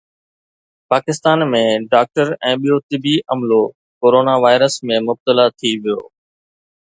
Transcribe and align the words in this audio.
Pakistan 0.91 1.37
۾ 1.49 1.61
doctor 1.91 2.31
۽ 2.53 2.53
ٻيو 2.63 2.77
طبي 2.93 3.13
عملو 3.35 3.61
ڪورونا 3.99 4.35
وائرس 4.45 4.73
۾ 4.93 4.97
مبتلا 5.09 5.45
ٿي 5.59 5.71
ويو 5.83 6.01